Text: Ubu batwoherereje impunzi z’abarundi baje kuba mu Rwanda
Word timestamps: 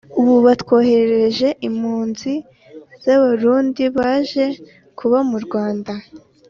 Ubu 0.19 0.35
batwoherereje 0.45 1.47
impunzi 1.67 2.33
z’abarundi 3.03 3.83
baje 3.97 4.45
kuba 4.97 5.19
mu 5.29 5.37
Rwanda 5.45 5.93